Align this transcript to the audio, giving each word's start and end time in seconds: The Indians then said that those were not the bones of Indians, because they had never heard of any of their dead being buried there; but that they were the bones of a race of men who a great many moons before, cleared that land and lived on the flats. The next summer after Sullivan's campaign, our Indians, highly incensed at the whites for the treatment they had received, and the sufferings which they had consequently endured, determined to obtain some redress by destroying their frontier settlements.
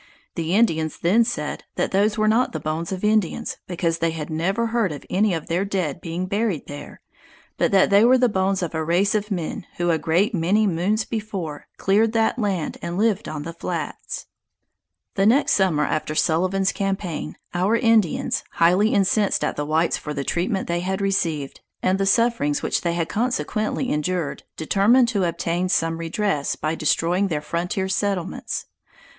The 0.33 0.55
Indians 0.55 0.97
then 0.97 1.23
said 1.23 1.63
that 1.75 1.91
those 1.91 2.17
were 2.17 2.27
not 2.27 2.53
the 2.53 2.59
bones 2.59 2.91
of 2.91 3.03
Indians, 3.03 3.57
because 3.67 3.99
they 3.99 4.09
had 4.09 4.31
never 4.31 4.65
heard 4.65 4.91
of 4.91 5.05
any 5.11 5.31
of 5.35 5.45
their 5.45 5.63
dead 5.63 6.01
being 6.01 6.25
buried 6.25 6.65
there; 6.65 7.01
but 7.59 7.69
that 7.71 7.91
they 7.91 8.03
were 8.03 8.17
the 8.17 8.27
bones 8.27 8.63
of 8.63 8.73
a 8.73 8.83
race 8.83 9.13
of 9.13 9.29
men 9.29 9.67
who 9.77 9.91
a 9.91 9.99
great 9.99 10.33
many 10.33 10.65
moons 10.65 11.05
before, 11.05 11.67
cleared 11.77 12.13
that 12.13 12.39
land 12.39 12.79
and 12.81 12.97
lived 12.97 13.29
on 13.29 13.43
the 13.43 13.53
flats. 13.53 14.25
The 15.13 15.27
next 15.27 15.51
summer 15.51 15.85
after 15.85 16.15
Sullivan's 16.15 16.71
campaign, 16.71 17.37
our 17.53 17.75
Indians, 17.75 18.43
highly 18.53 18.95
incensed 18.95 19.43
at 19.43 19.55
the 19.55 19.67
whites 19.67 19.97
for 19.99 20.15
the 20.15 20.23
treatment 20.23 20.67
they 20.67 20.79
had 20.79 20.99
received, 20.99 21.61
and 21.83 21.99
the 21.99 22.07
sufferings 22.07 22.63
which 22.63 22.81
they 22.81 22.93
had 22.93 23.07
consequently 23.07 23.91
endured, 23.91 24.45
determined 24.57 25.09
to 25.09 25.25
obtain 25.25 25.69
some 25.69 25.99
redress 25.99 26.55
by 26.55 26.73
destroying 26.73 27.27
their 27.27 27.39
frontier 27.39 27.87
settlements. 27.87 28.65